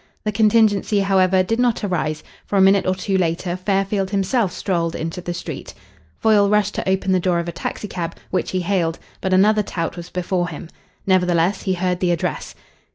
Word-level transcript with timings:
The 0.23 0.31
contingency, 0.31 1.01
however, 1.01 1.43
did 1.43 1.59
not 1.59 1.83
arise, 1.83 2.23
for 2.47 2.57
a 2.57 2.61
minute 2.61 2.87
or 2.87 2.95
two 2.95 3.19
later 3.19 3.55
Fairfield 3.55 4.09
himself 4.09 4.51
strolled 4.51 4.95
into 4.95 5.21
the 5.21 5.31
street. 5.31 5.75
Foyle 6.17 6.49
rushed 6.49 6.73
to 6.73 6.89
open 6.89 7.11
the 7.11 7.19
door 7.19 7.37
of 7.37 7.47
a 7.47 7.51
taxicab, 7.51 8.15
which 8.31 8.49
he 8.49 8.61
hailed, 8.61 8.97
but 9.21 9.31
another 9.31 9.61
tout 9.61 9.97
was 9.97 10.09
before 10.09 10.47
him. 10.49 10.69
Nevertheless, 11.05 11.61
he 11.61 11.75
heard 11.75 11.99
the 11.99 12.09
address. 12.09 12.55